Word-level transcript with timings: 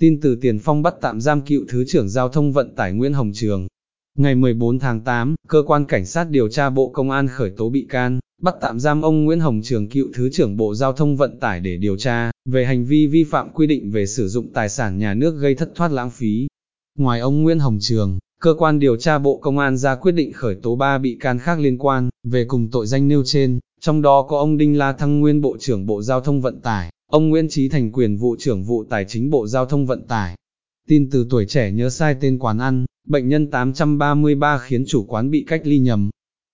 Tin 0.00 0.20
từ 0.20 0.36
Tiền 0.40 0.58
Phong 0.58 0.82
bắt 0.82 0.94
tạm 1.00 1.20
giam 1.20 1.40
cựu 1.40 1.64
Thứ 1.68 1.84
trưởng 1.88 2.08
Giao 2.08 2.28
thông 2.28 2.52
Vận 2.52 2.74
tải 2.74 2.92
Nguyễn 2.92 3.12
Hồng 3.12 3.30
Trường. 3.34 3.66
Ngày 4.18 4.34
14 4.34 4.78
tháng 4.78 5.00
8, 5.00 5.34
Cơ 5.48 5.62
quan 5.66 5.84
Cảnh 5.84 6.06
sát 6.06 6.30
điều 6.30 6.48
tra 6.48 6.70
Bộ 6.70 6.88
Công 6.88 7.10
an 7.10 7.28
khởi 7.28 7.50
tố 7.50 7.70
bị 7.70 7.86
can, 7.90 8.18
bắt 8.42 8.54
tạm 8.60 8.80
giam 8.80 9.02
ông 9.02 9.24
Nguyễn 9.24 9.40
Hồng 9.40 9.60
Trường 9.64 9.88
cựu 9.88 10.08
Thứ 10.14 10.30
trưởng 10.32 10.56
Bộ 10.56 10.74
Giao 10.74 10.92
thông 10.92 11.16
Vận 11.16 11.40
tải 11.40 11.60
để 11.60 11.76
điều 11.76 11.96
tra, 11.96 12.30
về 12.48 12.64
hành 12.64 12.84
vi 12.84 13.06
vi 13.06 13.24
phạm 13.24 13.50
quy 13.54 13.66
định 13.66 13.90
về 13.90 14.06
sử 14.06 14.28
dụng 14.28 14.52
tài 14.52 14.68
sản 14.68 14.98
nhà 14.98 15.14
nước 15.14 15.38
gây 15.38 15.54
thất 15.54 15.74
thoát 15.74 15.92
lãng 15.92 16.10
phí. 16.10 16.46
Ngoài 16.98 17.20
ông 17.20 17.42
Nguyễn 17.42 17.58
Hồng 17.58 17.78
Trường, 17.80 18.18
cơ 18.40 18.54
quan 18.58 18.78
điều 18.78 18.96
tra 18.96 19.18
Bộ 19.18 19.36
Công 19.36 19.58
an 19.58 19.76
ra 19.76 19.94
quyết 19.94 20.12
định 20.12 20.32
khởi 20.32 20.54
tố 20.62 20.76
3 20.76 20.98
bị 20.98 21.16
can 21.20 21.38
khác 21.38 21.58
liên 21.60 21.78
quan, 21.78 22.08
về 22.24 22.44
cùng 22.44 22.70
tội 22.70 22.86
danh 22.86 23.08
nêu 23.08 23.22
trên, 23.24 23.58
trong 23.80 24.02
đó 24.02 24.22
có 24.22 24.38
ông 24.38 24.56
Đinh 24.56 24.78
La 24.78 24.92
Thăng 24.92 25.20
nguyên 25.20 25.40
Bộ 25.40 25.56
trưởng 25.60 25.86
Bộ 25.86 26.02
Giao 26.02 26.20
thông 26.20 26.40
Vận 26.40 26.60
tải, 26.60 26.90
ông 27.12 27.28
Nguyễn 27.28 27.48
Trí 27.48 27.68
Thành 27.68 27.92
quyền 27.92 28.16
vụ 28.16 28.36
trưởng 28.38 28.64
vụ 28.64 28.84
Tài 28.84 29.04
chính 29.08 29.30
Bộ 29.30 29.46
Giao 29.46 29.66
thông 29.66 29.86
Vận 29.86 30.06
tải. 30.08 30.36
Tin 30.88 31.10
từ 31.10 31.26
tuổi 31.30 31.46
trẻ 31.46 31.72
nhớ 31.72 31.90
sai 31.90 32.16
tên 32.20 32.38
quán 32.38 32.58
ăn, 32.58 32.84
bệnh 33.06 33.28
nhân 33.28 33.50
833 33.50 34.58
khiến 34.58 34.84
chủ 34.86 35.04
quán 35.04 35.30
bị 35.30 35.44
cách 35.48 35.60
ly 35.64 35.78
nhầm. 35.78 36.10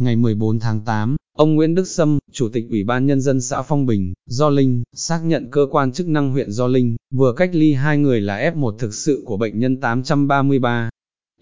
Ngày 0.00 0.16
14 0.16 0.58
tháng 0.58 0.80
8, 0.80 1.16
ông 1.36 1.54
Nguyễn 1.54 1.74
Đức 1.74 1.88
Sâm, 1.88 2.18
Chủ 2.32 2.48
tịch 2.48 2.64
Ủy 2.70 2.84
ban 2.84 3.06
Nhân 3.06 3.20
dân 3.20 3.40
xã 3.40 3.62
Phong 3.62 3.86
Bình, 3.86 4.14
Do 4.26 4.50
Linh, 4.50 4.82
xác 4.96 5.20
nhận 5.24 5.48
cơ 5.50 5.66
quan 5.70 5.92
chức 5.92 6.08
năng 6.08 6.30
huyện 6.30 6.50
Do 6.50 6.66
Linh, 6.66 6.96
vừa 7.10 7.32
cách 7.32 7.50
ly 7.52 7.72
hai 7.72 7.98
người 7.98 8.20
là 8.20 8.50
F1 8.54 8.76
thực 8.76 8.94
sự 8.94 9.22
của 9.26 9.36
bệnh 9.36 9.58
nhân 9.58 9.80
833. 9.80 10.90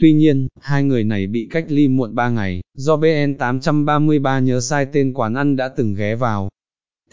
Tuy 0.01 0.13
nhiên, 0.13 0.49
hai 0.61 0.85
người 0.85 1.05
này 1.05 1.27
bị 1.27 1.49
cách 1.51 1.65
ly 1.69 1.89
muộn 1.89 2.15
3 2.15 2.29
ngày, 2.31 2.61
do 2.77 2.97
BN 2.97 3.35
833 3.39 4.41
nhớ 4.41 4.61
sai 4.61 4.87
tên 4.93 5.13
quán 5.13 5.35
ăn 5.35 5.57
đã 5.57 5.69
từng 5.69 5.95
ghé 5.95 6.15
vào. 6.15 6.49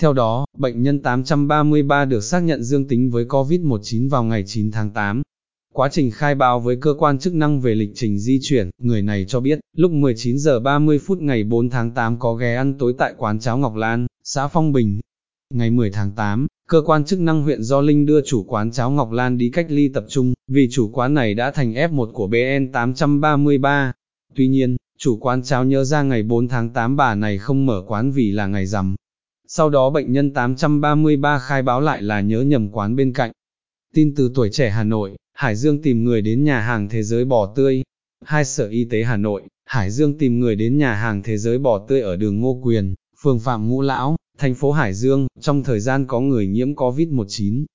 Theo 0.01 0.13
đó, 0.13 0.45
bệnh 0.57 0.83
nhân 0.83 1.01
833 1.01 2.05
được 2.05 2.23
xác 2.23 2.39
nhận 2.39 2.63
dương 2.63 2.87
tính 2.87 3.09
với 3.09 3.25
COVID-19 3.25 4.09
vào 4.09 4.23
ngày 4.23 4.43
9 4.47 4.71
tháng 4.71 4.89
8. 4.89 5.21
Quá 5.73 5.89
trình 5.91 6.11
khai 6.11 6.35
báo 6.35 6.59
với 6.59 6.75
cơ 6.75 6.93
quan 6.97 7.19
chức 7.19 7.33
năng 7.33 7.61
về 7.61 7.75
lịch 7.75 7.91
trình 7.95 8.19
di 8.19 8.39
chuyển, 8.41 8.69
người 8.81 9.02
này 9.02 9.25
cho 9.27 9.39
biết, 9.39 9.59
lúc 9.77 9.91
19 9.91 10.39
giờ 10.39 10.59
30 10.59 10.99
phút 10.99 11.21
ngày 11.21 11.43
4 11.43 11.69
tháng 11.69 11.91
8 11.91 12.19
có 12.19 12.33
ghé 12.33 12.55
ăn 12.55 12.77
tối 12.80 12.93
tại 12.97 13.13
quán 13.17 13.39
cháo 13.39 13.58
Ngọc 13.58 13.75
Lan, 13.75 14.08
xã 14.23 14.47
Phong 14.47 14.71
Bình. 14.71 14.99
Ngày 15.53 15.71
10 15.71 15.91
tháng 15.91 16.11
8, 16.11 16.47
cơ 16.67 16.81
quan 16.86 17.05
chức 17.05 17.19
năng 17.19 17.43
huyện 17.43 17.63
Do 17.63 17.81
Linh 17.81 18.05
đưa 18.05 18.21
chủ 18.21 18.43
quán 18.43 18.71
cháo 18.71 18.91
Ngọc 18.91 19.11
Lan 19.11 19.38
đi 19.38 19.49
cách 19.49 19.65
ly 19.69 19.89
tập 19.93 20.05
trung, 20.09 20.33
vì 20.47 20.67
chủ 20.71 20.89
quán 20.93 21.13
này 21.13 21.33
đã 21.33 21.52
thành 21.52 21.73
F1 21.73 22.11
của 22.11 22.27
BN 22.27 22.71
833. 22.73 23.93
Tuy 24.36 24.47
nhiên, 24.47 24.77
chủ 24.97 25.17
quán 25.17 25.43
cháo 25.43 25.65
nhớ 25.65 25.83
ra 25.83 26.03
ngày 26.03 26.23
4 26.23 26.47
tháng 26.47 26.69
8 26.69 26.95
bà 26.95 27.15
này 27.15 27.38
không 27.38 27.65
mở 27.65 27.83
quán 27.88 28.11
vì 28.11 28.31
là 28.31 28.47
ngày 28.47 28.65
rằm. 28.65 28.95
Sau 29.53 29.69
đó 29.69 29.89
bệnh 29.89 30.11
nhân 30.11 30.33
833 30.33 31.39
khai 31.39 31.61
báo 31.61 31.81
lại 31.81 32.02
là 32.02 32.21
nhớ 32.21 32.41
nhầm 32.41 32.69
quán 32.69 32.95
bên 32.95 33.13
cạnh. 33.13 33.31
Tin 33.93 34.16
từ 34.16 34.31
tuổi 34.35 34.49
trẻ 34.49 34.69
Hà 34.69 34.83
Nội, 34.83 35.16
Hải 35.33 35.55
Dương 35.55 35.81
tìm 35.81 36.03
người 36.03 36.21
đến 36.21 36.43
nhà 36.43 36.59
hàng 36.59 36.89
thế 36.89 37.03
giới 37.03 37.25
bò 37.25 37.53
tươi. 37.55 37.83
Hai 38.25 38.45
sở 38.45 38.67
y 38.67 38.85
tế 38.85 39.03
Hà 39.03 39.17
Nội, 39.17 39.41
Hải 39.66 39.91
Dương 39.91 40.17
tìm 40.17 40.39
người 40.39 40.55
đến 40.55 40.77
nhà 40.77 40.93
hàng 40.93 41.23
thế 41.23 41.38
giới 41.38 41.58
bò 41.58 41.85
tươi 41.88 42.02
ở 42.02 42.16
đường 42.16 42.39
Ngô 42.39 42.61
Quyền, 42.63 42.95
phường 43.21 43.39
Phạm 43.39 43.69
Ngũ 43.69 43.81
Lão, 43.81 44.16
thành 44.38 44.55
phố 44.55 44.71
Hải 44.71 44.93
Dương, 44.93 45.27
trong 45.39 45.63
thời 45.63 45.80
gian 45.80 46.05
có 46.08 46.19
người 46.19 46.47
nhiễm 46.47 46.73
COVID-19. 46.73 47.65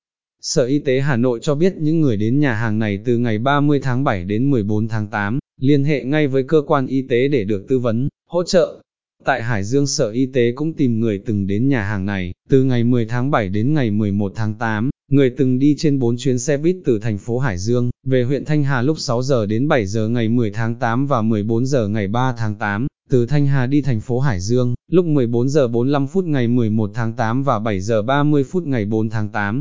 Sở 0.40 0.64
Y 0.64 0.78
tế 0.78 1.00
Hà 1.00 1.16
Nội 1.16 1.38
cho 1.42 1.54
biết 1.54 1.76
những 1.76 2.00
người 2.00 2.16
đến 2.16 2.40
nhà 2.40 2.54
hàng 2.54 2.78
này 2.78 2.98
từ 3.04 3.18
ngày 3.18 3.38
30 3.38 3.80
tháng 3.82 4.04
7 4.04 4.24
đến 4.24 4.50
14 4.50 4.88
tháng 4.88 5.06
8, 5.06 5.38
liên 5.60 5.84
hệ 5.84 6.04
ngay 6.04 6.26
với 6.26 6.42
cơ 6.42 6.62
quan 6.66 6.86
y 6.86 7.02
tế 7.02 7.28
để 7.28 7.44
được 7.44 7.66
tư 7.68 7.78
vấn, 7.78 8.08
hỗ 8.28 8.44
trợ. 8.44 8.82
Tại 9.26 9.42
Hải 9.42 9.64
Dương 9.64 9.86
Sở 9.86 10.10
Y 10.10 10.26
tế 10.26 10.52
cũng 10.52 10.72
tìm 10.72 11.00
người 11.00 11.22
từng 11.26 11.46
đến 11.46 11.68
nhà 11.68 11.82
hàng 11.82 12.06
này, 12.06 12.32
từ 12.48 12.64
ngày 12.64 12.84
10 12.84 13.06
tháng 13.06 13.30
7 13.30 13.48
đến 13.48 13.74
ngày 13.74 13.90
11 13.90 14.32
tháng 14.34 14.54
8, 14.54 14.90
người 15.10 15.30
từng 15.30 15.58
đi 15.58 15.74
trên 15.78 15.98
4 15.98 16.16
chuyến 16.16 16.38
xe 16.38 16.56
buýt 16.56 16.76
từ 16.84 16.98
thành 16.98 17.18
phố 17.18 17.38
Hải 17.38 17.58
Dương, 17.58 17.90
về 18.06 18.24
huyện 18.24 18.44
Thanh 18.44 18.64
Hà 18.64 18.82
lúc 18.82 18.98
6 18.98 19.22
giờ 19.22 19.46
đến 19.46 19.68
7 19.68 19.86
giờ 19.86 20.08
ngày 20.08 20.28
10 20.28 20.50
tháng 20.50 20.74
8 20.74 21.06
và 21.06 21.22
14 21.22 21.66
giờ 21.66 21.88
ngày 21.88 22.08
3 22.08 22.34
tháng 22.38 22.54
8, 22.54 22.86
từ 23.10 23.26
Thanh 23.26 23.46
Hà 23.46 23.66
đi 23.66 23.82
thành 23.82 24.00
phố 24.00 24.20
Hải 24.20 24.40
Dương, 24.40 24.74
lúc 24.90 25.04
14 25.04 25.48
giờ 25.48 25.68
45 25.68 26.06
phút 26.06 26.24
ngày 26.24 26.48
11 26.48 26.90
tháng 26.94 27.12
8 27.12 27.42
và 27.42 27.58
7 27.58 27.80
giờ 27.80 28.02
30 28.02 28.44
phút 28.44 28.66
ngày 28.66 28.84
4 28.84 29.10
tháng 29.10 29.28
8. 29.28 29.60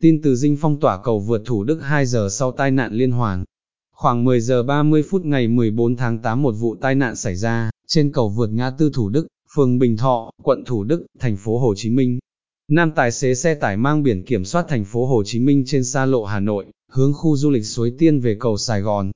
Tin 0.00 0.22
từ 0.22 0.36
Dinh 0.36 0.56
phong 0.56 0.80
tỏa 0.80 0.98
cầu 1.04 1.18
vượt 1.18 1.42
Thủ 1.44 1.64
Đức 1.64 1.78
2 1.82 2.06
giờ 2.06 2.28
sau 2.30 2.52
tai 2.52 2.70
nạn 2.70 2.92
liên 2.92 3.10
hoàn. 3.10 3.44
Khoảng 4.04 4.24
10 4.24 4.40
giờ 4.40 4.62
30 4.62 5.02
phút 5.02 5.24
ngày 5.24 5.48
14 5.48 5.96
tháng 5.96 6.18
8 6.18 6.42
một 6.42 6.52
vụ 6.52 6.74
tai 6.80 6.94
nạn 6.94 7.16
xảy 7.16 7.34
ra, 7.34 7.70
trên 7.86 8.12
cầu 8.12 8.28
vượt 8.28 8.46
ngã 8.46 8.70
tư 8.70 8.90
Thủ 8.94 9.08
Đức, 9.08 9.26
phường 9.54 9.78
Bình 9.78 9.96
Thọ, 9.96 10.30
quận 10.42 10.64
Thủ 10.64 10.84
Đức, 10.84 11.06
thành 11.18 11.36
phố 11.36 11.58
Hồ 11.58 11.74
Chí 11.76 11.90
Minh. 11.90 12.18
Nam 12.68 12.92
tài 12.96 13.12
xế 13.12 13.34
xe 13.34 13.54
tải 13.54 13.76
mang 13.76 14.02
biển 14.02 14.24
kiểm 14.24 14.44
soát 14.44 14.66
thành 14.68 14.84
phố 14.84 15.06
Hồ 15.06 15.22
Chí 15.26 15.40
Minh 15.40 15.64
trên 15.66 15.84
xa 15.84 16.06
lộ 16.06 16.24
Hà 16.24 16.40
Nội, 16.40 16.64
hướng 16.92 17.12
khu 17.14 17.36
du 17.36 17.50
lịch 17.50 17.66
Suối 17.66 17.92
Tiên 17.98 18.20
về 18.20 18.36
cầu 18.40 18.56
Sài 18.56 18.80
Gòn. 18.80 19.10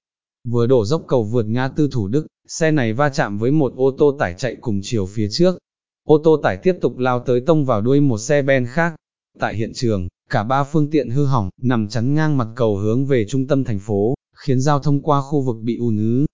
Vừa 0.48 0.66
đổ 0.66 0.84
dốc 0.84 1.04
cầu 1.08 1.22
vượt 1.22 1.46
ngã 1.46 1.68
tư 1.68 1.88
Thủ 1.92 2.08
Đức, 2.08 2.26
xe 2.46 2.70
này 2.70 2.92
va 2.92 3.08
chạm 3.08 3.38
với 3.38 3.50
một 3.50 3.72
ô 3.76 3.90
tô 3.98 4.16
tải 4.18 4.34
chạy 4.34 4.56
cùng 4.60 4.80
chiều 4.82 5.06
phía 5.06 5.28
trước. 5.30 5.58
Ô 6.04 6.20
tô 6.24 6.40
tải 6.42 6.56
tiếp 6.56 6.74
tục 6.80 6.98
lao 6.98 7.20
tới 7.20 7.40
tông 7.40 7.64
vào 7.64 7.80
đuôi 7.80 8.00
một 8.00 8.18
xe 8.18 8.42
ben 8.42 8.66
khác. 8.66 8.94
Tại 9.38 9.54
hiện 9.54 9.72
trường, 9.74 10.08
cả 10.30 10.44
ba 10.44 10.64
phương 10.64 10.90
tiện 10.90 11.10
hư 11.10 11.24
hỏng, 11.24 11.50
nằm 11.62 11.88
chắn 11.88 12.14
ngang 12.14 12.36
mặt 12.36 12.48
cầu 12.54 12.76
hướng 12.76 13.06
về 13.06 13.24
trung 13.28 13.46
tâm 13.46 13.64
thành 13.64 13.78
phố, 13.78 14.14
khiến 14.38 14.60
giao 14.60 14.78
thông 14.78 15.02
qua 15.02 15.20
khu 15.20 15.40
vực 15.42 15.56
bị 15.62 15.76
ùn 15.76 15.96
ứ. 15.96 16.28